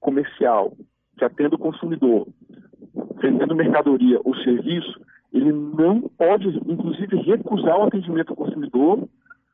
comercial 0.00 0.76
que 1.18 1.24
atenda 1.24 1.56
o 1.56 1.58
consumidor, 1.58 2.28
vendendo 3.20 3.54
mercadoria 3.54 4.20
ou 4.24 4.36
serviço, 4.36 5.00
ele 5.32 5.52
não 5.52 6.02
pode, 6.02 6.48
inclusive, 6.66 7.16
recusar 7.16 7.78
o 7.78 7.84
atendimento 7.84 8.30
ao 8.30 8.36
consumidor 8.36 9.08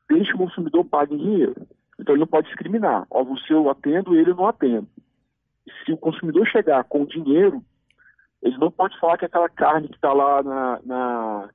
desde 0.08 0.28
que 0.28 0.34
o 0.34 0.46
consumidor 0.46 0.84
pague 0.84 1.14
em 1.14 1.18
dinheiro. 1.18 1.54
Então, 1.98 2.14
ele 2.14 2.20
não 2.20 2.26
pode 2.26 2.48
discriminar. 2.48 3.06
Ó, 3.10 3.24
você 3.24 3.52
eu 3.52 3.70
atendo, 3.70 4.14
ele 4.14 4.34
não 4.34 4.46
atendo 4.46 4.86
se 5.84 5.92
o 5.92 5.96
consumidor 5.96 6.46
chegar 6.46 6.84
com 6.84 7.04
dinheiro, 7.04 7.62
ele 8.42 8.58
não 8.58 8.70
pode 8.70 8.98
falar 8.98 9.16
que 9.16 9.24
aquela 9.24 9.48
carne 9.48 9.88
que 9.88 9.94
está 9.94 10.12
lá 10.12 10.42
na, 10.42 10.80
na 10.84 11.50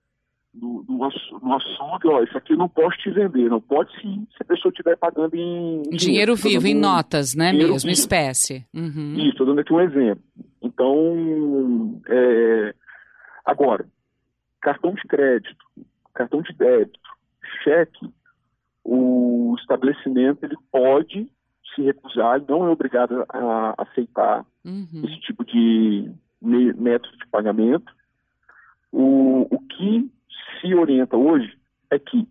no, 0.54 0.84
no, 0.88 0.98
no, 0.98 1.56
açougue, 1.56 2.08
ó, 2.08 2.24
isso 2.24 2.38
aqui 2.38 2.54
eu 2.54 2.58
não 2.58 2.70
posso 2.70 2.98
te 2.98 3.12
vender. 3.12 3.50
Não 3.50 3.62
pode 3.62 3.92
sim, 4.02 4.28
se 4.32 4.42
a 4.42 4.46
pessoa 4.46 4.72
estiver 4.72 4.98
pagando 4.98 5.36
em... 5.36 5.82
Dinheiro, 5.84 5.98
dinheiro 5.98 6.36
vivo, 6.36 6.68
em 6.68 6.74
notas, 6.74 7.36
né, 7.36 7.52
mesmo, 7.52 7.78
vivo. 7.78 7.90
espécie. 7.90 8.66
Uhum. 8.74 9.16
Isso, 9.18 9.30
estou 9.30 9.46
dando 9.46 9.60
aqui 9.60 9.74
um 9.74 9.82
exemplo. 9.82 10.24
Então, 10.62 12.02
é... 12.08 12.74
agora, 13.46 13.86
cartão 14.62 14.94
de 14.94 15.04
crédito, 15.04 15.66
cartão 16.14 16.42
de 16.42 16.54
débito, 16.54 17.00
cheque, 17.64 18.10
o 18.84 19.56
estabelecimento 19.60 20.44
ele 20.44 20.56
pode 20.72 21.30
se 21.78 21.84
recusar, 21.84 22.44
não 22.50 22.66
é 22.66 22.70
obrigado 22.70 23.24
a 23.30 23.76
aceitar 23.78 24.44
uhum. 24.66 25.04
esse 25.06 25.20
tipo 25.22 25.46
de 25.46 26.12
método 26.42 27.16
de 27.18 27.28
pagamento. 27.28 27.96
O, 28.92 29.48
o 29.54 29.60
que, 29.60 30.12
se 30.60 30.74
orienta 30.74 31.16
hoje 31.16 31.56
é 31.92 32.00
que, 32.00 32.28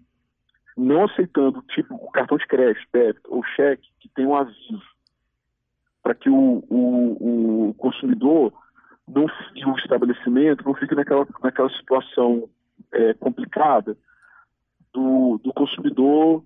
não 0.76 1.04
aceitando 1.04 1.62
tipo 1.74 1.94
o 1.94 2.10
cartão 2.10 2.36
de 2.36 2.46
crédito, 2.46 2.86
débito 2.92 3.32
ou 3.32 3.44
cheque, 3.54 3.88
que 4.00 4.08
tem 4.08 4.26
um 4.26 4.34
aviso 4.34 4.82
para 6.02 6.14
que 6.14 6.28
o, 6.28 6.64
o, 6.68 7.68
o 7.68 7.74
consumidor 7.74 8.52
não, 9.08 9.26
e 9.54 9.64
o 9.64 9.76
estabelecimento 9.76 10.64
não 10.64 10.74
fique 10.74 10.94
naquela, 10.94 11.26
naquela 11.42 11.70
situação 11.70 12.48
é, 12.92 13.14
complicada 13.14 13.96
do, 14.92 15.38
do 15.42 15.52
consumidor 15.52 16.42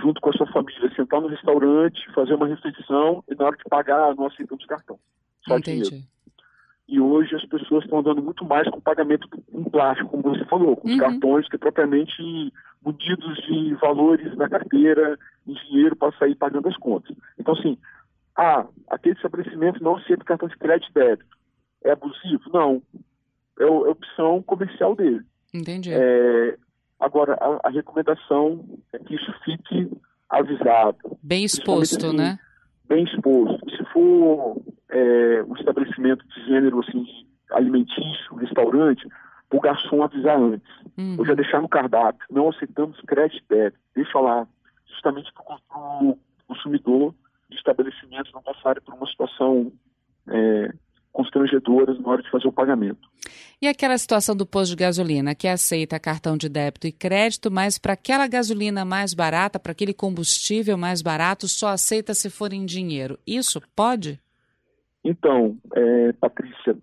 junto 0.00 0.20
com 0.20 0.30
a 0.30 0.32
sua 0.32 0.46
família, 0.52 0.94
sentar 0.94 1.20
no 1.20 1.28
restaurante, 1.28 2.00
fazer 2.14 2.34
uma 2.34 2.46
refeição 2.46 3.22
e 3.30 3.34
na 3.34 3.44
hora 3.46 3.56
de 3.56 3.64
pagar 3.64 4.14
não 4.14 4.26
aceitamos 4.26 4.64
cartão. 4.66 4.98
Só 5.46 5.58
Entendi. 5.58 5.82
dinheiro. 5.82 6.06
E 6.88 7.00
hoje 7.00 7.34
as 7.34 7.44
pessoas 7.46 7.84
estão 7.84 8.00
andando 8.00 8.22
muito 8.22 8.44
mais 8.44 8.68
com 8.68 8.80
pagamento 8.80 9.26
em 9.52 9.64
plástico, 9.64 10.10
como 10.10 10.22
você 10.36 10.44
falou, 10.46 10.76
com 10.76 10.88
Uhum. 10.88 10.96
cartões 10.98 11.48
que 11.48 11.56
propriamente 11.56 12.12
munidos 12.84 13.36
de 13.46 13.74
valores 13.76 14.36
na 14.36 14.48
carteira, 14.48 15.18
em 15.46 15.54
dinheiro 15.54 15.94
para 15.96 16.12
sair 16.18 16.34
pagando 16.34 16.68
as 16.68 16.76
contas. 16.76 17.16
Então, 17.38 17.54
assim, 17.54 17.78
ah, 18.36 18.66
aquele 18.90 19.14
estabelecimento 19.14 19.82
não 19.82 19.96
aceita 19.96 20.24
cartão 20.24 20.48
de 20.48 20.56
crédito 20.56 20.90
e 20.90 20.94
débito. 20.94 21.36
É 21.84 21.92
abusivo? 21.92 22.42
Não. 22.52 22.82
É, 23.58 23.64
é 23.64 23.66
opção 23.66 24.42
comercial 24.42 24.94
dele. 24.96 25.20
Entendi. 25.54 25.90
É, 25.92 26.56
agora, 27.04 27.34
a, 27.34 27.68
a 27.68 27.70
recomendação 27.70 28.64
é 28.92 28.98
que 28.98 29.14
isso 29.14 29.32
fique 29.44 29.90
avisado, 30.28 31.18
Bem 31.22 31.44
exposto, 31.44 31.98
principalmente, 31.98 32.16
né? 32.18 32.38
bem 32.88 33.04
exposto. 33.04 33.70
Se 33.70 33.84
for 33.92 34.62
é, 34.88 35.42
um 35.42 35.54
estabelecimento 35.56 36.26
de 36.26 36.46
gênero 36.46 36.80
assim, 36.80 37.04
alimentício, 37.50 38.34
restaurante, 38.36 39.06
o 39.52 39.60
garçom 39.60 40.02
avisar 40.02 40.38
antes. 40.38 40.68
Uhum. 40.96 41.16
Ou 41.18 41.26
já 41.26 41.34
deixar 41.34 41.60
no 41.60 41.68
cardápio. 41.68 42.26
Não 42.30 42.48
aceitamos 42.48 42.98
crédito 43.06 43.44
débito. 43.48 43.78
Deixa 43.94 44.18
lá. 44.18 44.46
Justamente 44.86 45.30
para 45.32 45.78
o 46.02 46.18
consumidor 46.48 47.14
de 47.50 47.56
estabelecimentos 47.56 48.32
não 48.32 48.42
passarem 48.42 48.82
por 48.82 48.94
uma 48.94 49.06
situação 49.06 49.70
é, 50.28 50.72
constrangedora 51.12 51.94
na 51.94 52.08
hora 52.08 52.22
de 52.22 52.30
fazer 52.30 52.48
o 52.48 52.52
pagamento. 52.52 53.08
E 53.60 53.68
aquela 53.68 53.96
situação 53.98 54.34
do 54.34 54.46
posto 54.46 54.70
de 54.70 54.76
gasolina 54.76 55.34
que 55.34 55.46
aceita 55.46 56.00
cartão 56.00 56.36
de 56.36 56.48
débito 56.48 56.86
e 56.86 56.92
crédito, 56.92 57.50
mas 57.50 57.78
para 57.78 57.92
aquela 57.92 58.26
gasolina 58.26 58.84
mais 58.84 59.14
barata, 59.14 59.58
para 59.58 59.72
aquele 59.72 59.94
combustível 59.94 60.76
mais 60.76 61.02
barato, 61.02 61.46
só 61.46 61.68
aceita 61.68 62.14
se 62.14 62.30
for 62.30 62.52
em 62.52 62.64
dinheiro. 62.64 63.18
Isso 63.26 63.60
pode? 63.76 64.18
Então, 65.04 65.56
é, 65.74 66.12
Patrícia, 66.14 66.76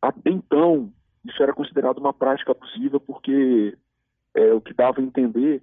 até 0.00 0.30
então, 0.30 0.92
isso 1.24 1.42
era 1.42 1.52
considerado 1.52 1.98
uma 1.98 2.12
prática 2.12 2.52
abusiva 2.52 2.98
porque 2.98 3.76
é, 4.34 4.52
o 4.52 4.60
que 4.60 4.74
dava 4.74 5.00
a 5.00 5.04
entender 5.04 5.62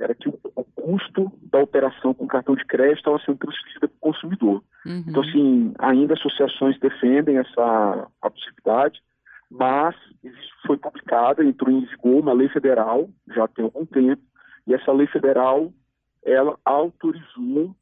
era 0.00 0.14
que 0.14 0.28
o, 0.28 0.38
o 0.56 0.64
custo 0.64 1.30
da 1.42 1.58
operação 1.60 2.14
com 2.14 2.26
cartão 2.26 2.56
de 2.56 2.64
crédito 2.64 2.98
estava 2.98 3.20
sendo 3.24 3.38
transferido 3.38 3.88
para 3.88 3.96
o 3.96 4.00
consumidor. 4.00 4.64
Uhum. 4.86 5.04
Então, 5.06 5.22
assim, 5.22 5.74
ainda 5.78 6.14
associações 6.14 6.78
defendem 6.80 7.36
essa 7.36 8.08
abusividade, 8.22 9.00
mas 9.50 9.94
foi 10.66 10.78
publicada, 10.78 11.44
entrou 11.44 11.70
em 11.70 11.84
vigor 11.84 12.22
uma 12.22 12.32
lei 12.32 12.48
federal, 12.48 13.10
já 13.34 13.46
tem 13.48 13.64
algum 13.64 13.84
tempo, 13.84 14.22
e 14.66 14.74
essa 14.74 14.92
lei 14.92 15.06
federal, 15.06 15.72
ela 16.24 16.58
autorizou 16.64 17.74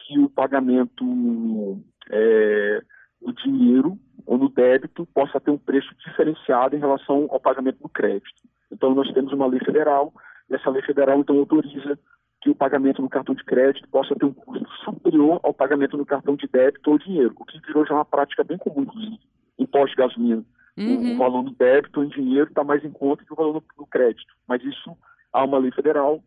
que 0.00 0.18
o 0.18 0.28
pagamento 0.28 1.82
é, 2.10 2.82
no 3.20 3.32
dinheiro 3.32 3.98
ou 4.26 4.38
no 4.38 4.48
débito 4.48 5.06
possa 5.06 5.40
ter 5.40 5.50
um 5.50 5.58
preço 5.58 5.88
diferenciado 6.06 6.76
em 6.76 6.80
relação 6.80 7.26
ao 7.30 7.40
pagamento 7.40 7.78
no 7.82 7.88
crédito. 7.88 8.42
Então, 8.70 8.94
nós 8.94 9.10
temos 9.12 9.32
uma 9.32 9.46
lei 9.46 9.60
federal, 9.60 10.12
e 10.50 10.54
essa 10.54 10.70
lei 10.70 10.82
federal, 10.82 11.18
então, 11.20 11.38
autoriza 11.38 11.98
que 12.40 12.50
o 12.50 12.54
pagamento 12.54 13.02
no 13.02 13.08
cartão 13.08 13.34
de 13.34 13.44
crédito 13.44 13.88
possa 13.88 14.14
ter 14.14 14.24
um 14.24 14.32
custo 14.32 14.68
superior 14.84 15.40
ao 15.42 15.52
pagamento 15.52 15.96
no 15.96 16.06
cartão 16.06 16.36
de 16.36 16.46
débito 16.46 16.90
ou 16.90 16.98
dinheiro, 16.98 17.34
o 17.36 17.44
que 17.44 17.60
virou 17.66 17.84
já 17.84 17.94
uma 17.94 18.04
prática 18.04 18.44
bem 18.44 18.56
comum, 18.58 18.82
inclusive, 18.82 19.18
em 19.58 19.64
de 19.66 19.94
gasolina. 19.96 20.44
O- 20.76 20.80
O, 20.80 20.84
Uhum. 20.84 21.18
valor 21.18 21.42
no 21.42 21.50
débito 21.50 22.04
em 22.04 22.08
dinheiro 22.08 22.48
está 22.48 22.62
mais 22.62 22.84
em 22.84 22.90
conta 22.92 23.24
que 23.24 23.32
o 23.32 23.36
valor 23.36 23.54
no, 23.54 23.64
no 23.76 23.86
crédito. 23.86 24.32
Mas 24.46 24.62
isso 24.62 24.96
há 25.32 25.44
uma 25.44 25.58
lei 25.58 25.72
federal 25.72 26.22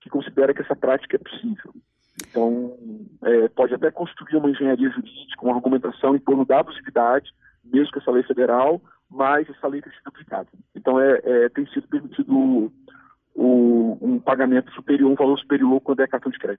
que 0.00 0.08
considera 0.08 0.54
que 0.54 0.62
essa 0.62 0.76
prática 0.76 1.16
é 1.16 1.18
possível. 1.18 1.74
Então, 2.20 2.76
é, 3.22 3.48
pode 3.48 3.74
até 3.74 3.90
construir 3.90 4.36
uma 4.36 4.50
engenharia 4.50 4.88
jurídica, 4.90 5.42
uma 5.44 5.56
argumentação 5.56 6.14
em 6.14 6.20
torno 6.20 6.44
da 6.44 6.60
abusividade, 6.60 7.32
mesmo 7.64 7.92
com 7.92 7.98
essa 7.98 8.10
lei 8.12 8.22
federal, 8.22 8.80
mas 9.10 9.48
essa 9.50 9.66
lei 9.66 9.82
tem 9.82 9.92
sido 9.92 10.06
aplicada. 10.06 10.48
Então, 10.74 11.00
é, 11.00 11.20
é, 11.24 11.48
tem 11.48 11.66
sido 11.68 11.88
permitido 11.88 12.72
um 13.38 14.18
pagamento 14.18 14.70
superior, 14.72 15.10
um 15.10 15.14
valor 15.14 15.38
superior 15.38 15.80
quando 15.80 16.00
é 16.00 16.06
cartão 16.06 16.30
de 16.30 16.38
crédito. 16.38 16.56